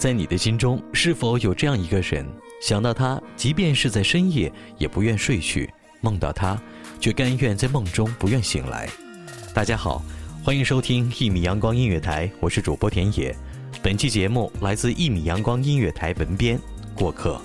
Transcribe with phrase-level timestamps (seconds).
[0.00, 2.26] 在你的心中，是否有这样一个人？
[2.62, 5.68] 想到他，即便是在深夜，也不愿睡去；
[6.00, 6.58] 梦到他，
[6.98, 8.88] 却甘愿在梦中不愿醒来。
[9.52, 10.02] 大家好，
[10.42, 13.36] 欢迎收听一米阳光音乐台，我是主播田野。
[13.82, 16.58] 本期节目来自一米阳光音乐台文编
[16.94, 17.38] 过客。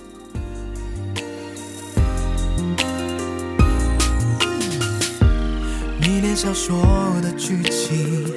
[6.00, 6.74] 迷恋小说
[7.20, 8.32] 的剧情，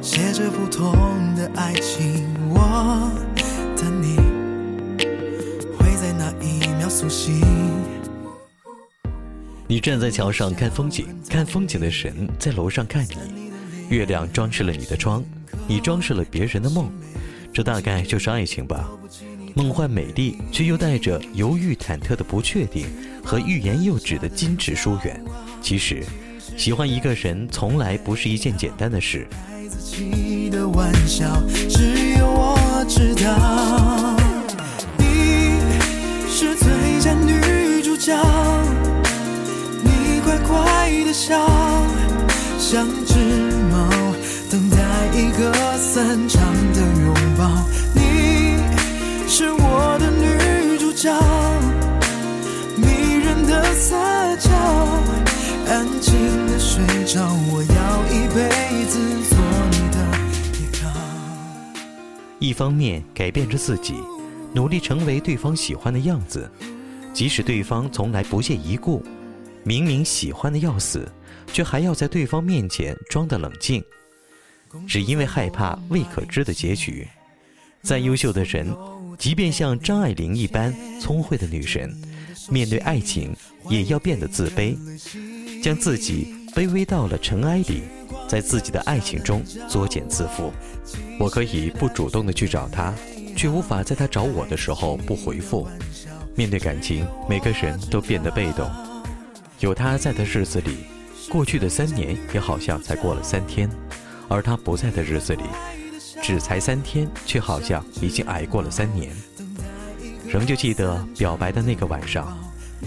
[0.00, 0.94] 写着不同
[1.34, 3.10] 的爱情，我。
[4.00, 4.16] 你
[9.66, 13.50] 你站在桥上看风景，看风景的神在楼上看你。
[13.88, 15.24] 月亮装饰了你的窗，
[15.66, 16.90] 你装饰了别人的梦。
[17.52, 18.90] 这大概就是爱情吧，
[19.54, 22.86] 梦幻美丽，却又带着犹豫忐忑的不确定
[23.24, 25.22] 和欲言又止的矜持疏远。
[25.60, 26.02] 其实，
[26.56, 29.26] 喜欢一个人从来不是一件简单的事。
[32.82, 34.16] 我知道
[34.98, 35.54] 你
[36.28, 36.66] 是最
[36.98, 38.12] 佳女主角，
[39.84, 41.38] 你乖乖的笑，
[42.58, 43.14] 像只
[43.70, 43.88] 猫，
[44.50, 44.76] 等待
[45.16, 46.42] 一个散场
[46.72, 47.48] 的拥抱。
[47.94, 48.58] 你
[49.28, 51.14] 是我的女主角，
[52.76, 53.96] 迷人的撒
[54.40, 54.50] 娇，
[55.68, 56.12] 安静
[56.48, 57.81] 的睡着，我要
[62.42, 63.94] 一方面改变着自己。
[64.52, 66.50] 努力成为对方喜欢的样子，
[67.14, 69.02] 即使对方从来不屑一顾，
[69.62, 71.10] 明明喜欢的要死，
[71.52, 73.82] 却还要在对方面前装得冷静，
[74.86, 77.06] 只因为害怕未可知的结局。
[77.80, 78.76] 再优秀的人，
[79.16, 81.96] 即便像张爱玲一般聪慧的女神，
[82.50, 83.34] 面对爱情
[83.70, 84.76] 也要变得自卑，
[85.62, 87.82] 将自己卑微到了尘埃里，
[88.28, 90.50] 在自己的爱情中作茧自缚。
[91.18, 92.92] 我可以不主动的去找他。
[93.34, 95.66] 却无法在他找我的时候不回复。
[96.34, 98.70] 面对感情，每个人都变得被动。
[99.60, 100.84] 有他在的日子里，
[101.30, 103.68] 过去的三年也好像才过了三天；
[104.28, 105.44] 而他不在的日子里，
[106.22, 109.10] 只才三天，却好像已经挨过了三年。
[110.26, 112.38] 仍旧记得表白的那个晚上，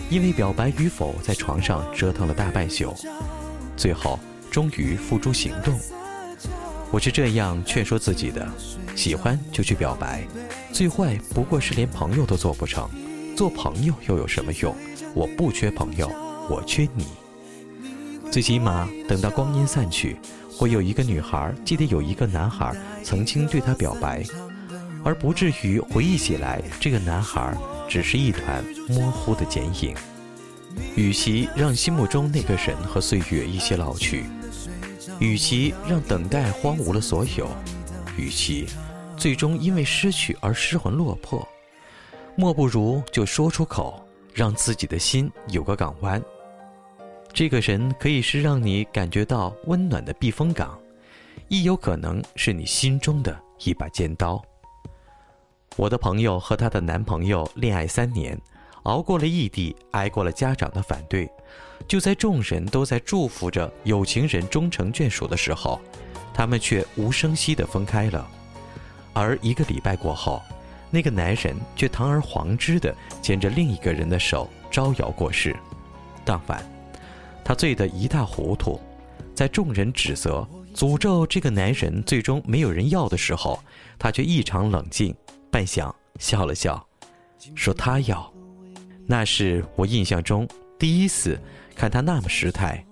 [0.10, 2.94] 因为表白与否在床上折腾了大半宿，
[3.76, 4.20] 最后
[4.56, 5.78] 终于付诸行动。
[6.90, 8.50] 我是这样劝说自己的。
[8.96, 10.26] 喜欢就去表白，
[10.72, 12.90] 最坏不过是连朋友都做不成。
[13.36, 14.74] 做朋友又有什么用？
[15.14, 16.08] 我不缺朋友，
[16.50, 17.06] 我缺你。
[18.32, 20.16] 最起码等到光阴散去，
[20.50, 22.74] 会有一个女孩记得有一个男孩
[23.04, 24.24] 曾经对她表白，
[25.04, 27.54] 而不至于回忆起来这个男孩
[27.90, 29.94] 只是一团模糊的剪影。
[30.96, 34.24] 与其让心目中那个人和岁月一起老去，
[35.20, 37.48] 与其让等待荒芜了所有，
[38.18, 38.68] 与其……
[39.18, 41.48] 最终因为失去而失魂落魄，
[42.36, 46.22] 莫不如就说出口，让自己的心有个港湾。
[47.32, 50.78] 这个人可以是让你感觉到温暖的避风港，
[51.48, 54.44] 亦有可能是你心中的一把尖刀。
[55.78, 58.38] 我的朋友和她的男朋友恋爱三年，
[58.84, 61.26] 熬过了异地，挨过了家长的反对，
[61.88, 65.80] 就在众人都在祝福着有情人终成眷属的时候，
[66.34, 68.28] 他们却无声息地分开了。
[69.14, 70.42] 而一个礼拜过后，
[70.90, 75.56] 那个男人却堂而皇之地牵着另一个人的手招摇过市。
[76.24, 76.64] 当晚，
[77.44, 78.82] 他醉得一塌糊涂，
[79.34, 83.60] 在众人指责、诅咒这个男人最终没有人要的时候，
[84.00, 85.16] 他却异常冷静，
[85.52, 86.84] 半晌笑了笑，
[87.54, 88.34] 说他要。
[89.08, 91.40] 那是我印象中第一次
[91.76, 92.86] 看他那么失态，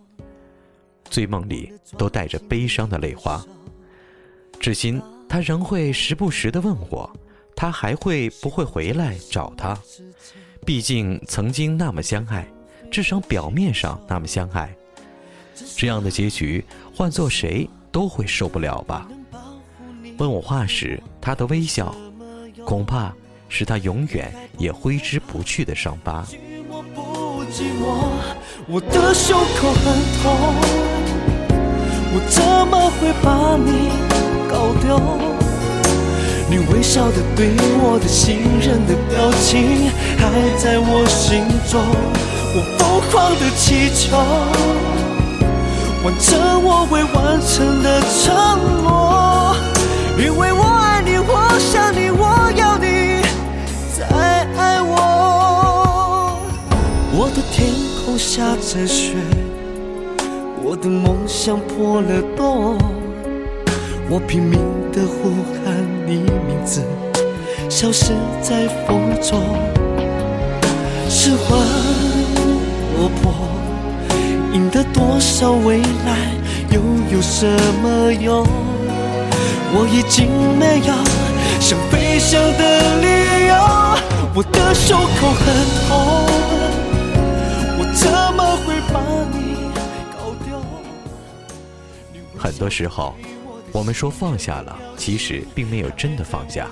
[1.09, 3.44] 醉梦里都带着悲伤的泪花，
[4.59, 5.01] 至今。
[5.30, 7.12] 他仍会时不时地问我，
[7.56, 9.75] 他还会不会回来找他？
[10.63, 12.47] 毕竟曾经那么相爱，
[12.91, 14.71] 至少表面上那么相爱。
[15.75, 16.63] 这样的结局，
[16.94, 19.09] 换做谁都会受不了吧？
[20.19, 21.95] 问我话时，他的微笑，
[22.63, 23.12] 恐怕
[23.50, 26.27] 是他永远也挥之不去的伤疤。
[27.51, 27.84] 寂寞
[28.68, 30.24] 我的胸口很痛，
[32.13, 33.90] 我怎么会把你
[34.48, 34.88] 搞丢？
[36.50, 37.50] 你微笑的对
[37.81, 40.22] 我的信任的表情还
[40.57, 41.81] 在我心中，
[42.56, 44.16] 我疯狂的祈求，
[46.04, 48.31] 完成我未完成的承
[48.84, 49.56] 诺，
[50.18, 50.52] 因为
[58.18, 59.15] 下着雪，
[60.63, 62.77] 我的梦想破了洞，
[64.10, 64.60] 我拼命
[64.92, 66.18] 的呼喊你
[66.48, 66.81] 名字，
[67.69, 69.42] 消失在风中。
[71.10, 71.57] 失魂
[72.98, 73.33] 落魄，
[74.54, 76.31] 赢得多少未来
[76.71, 76.80] 又
[77.12, 77.45] 有什
[77.81, 78.45] 么用？
[79.75, 80.27] 我已经
[80.60, 80.94] 没有
[81.60, 83.54] 想飞翔的理由，
[84.36, 85.45] 我的胸口很
[85.88, 86.73] 痛。
[87.95, 89.00] 怎么会把
[89.31, 89.72] 你
[90.12, 90.60] 搞丢？
[92.38, 93.13] 很多时候，
[93.72, 96.68] 我们说放下了，其实并没有真的放下。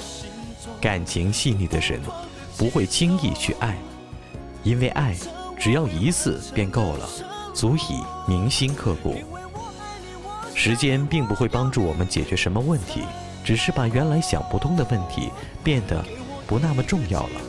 [0.81, 2.01] 感情细腻的人
[2.57, 3.77] 不会轻易去爱，
[4.63, 5.15] 因为爱
[5.59, 7.07] 只要一次便够了，
[7.53, 9.15] 足以铭心刻骨。
[10.55, 13.03] 时间并不会帮助我们解决什么问题，
[13.43, 15.29] 只是把原来想不通的问题
[15.63, 16.03] 变得
[16.47, 17.41] 不那么重要了。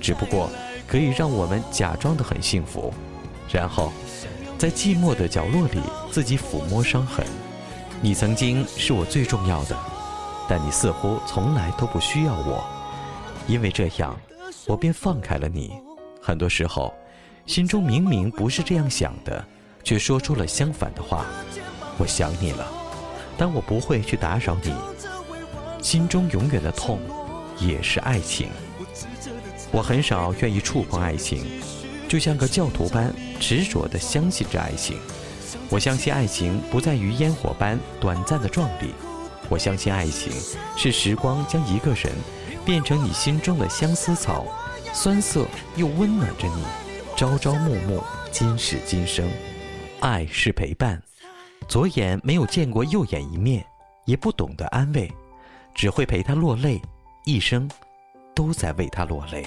[0.00, 0.48] 只不过。
[0.90, 2.92] 可以让我们假装的很幸福，
[3.48, 3.92] 然后
[4.58, 5.78] 在寂寞的角落里
[6.10, 7.24] 自己抚摸伤痕。
[8.00, 9.76] 你曾经是我最重要的，
[10.48, 12.64] 但你似乎从来都不需要我，
[13.46, 14.18] 因为这样，
[14.66, 15.70] 我便放开了你。
[16.20, 16.92] 很多时候，
[17.46, 19.44] 心中明明不是这样想的，
[19.84, 21.24] 却说出了相反的话。
[21.98, 22.66] 我想你了，
[23.38, 24.74] 但我不会去打扰你。
[25.80, 26.98] 心中永远的痛，
[27.60, 28.48] 也是爱情。
[29.72, 31.44] 我很少愿意触碰爱情，
[32.08, 34.98] 就像个教徒般执着地相信着爱情。
[35.68, 38.92] 我相信爱情不在于烟火般短暂的壮丽，
[39.48, 40.32] 我相信爱情
[40.76, 42.12] 是时光将一个人
[42.64, 44.44] 变成你心中的相思草，
[44.92, 45.46] 酸涩
[45.76, 46.64] 又温暖着你，
[47.16, 48.02] 朝朝暮暮，
[48.32, 49.28] 今世今生。
[50.00, 51.00] 爱是陪伴，
[51.68, 53.64] 左眼没有见过右眼一面，
[54.06, 55.08] 也不懂得安慰，
[55.74, 56.82] 只会陪他落泪，
[57.24, 57.70] 一生
[58.34, 59.46] 都在为他落泪。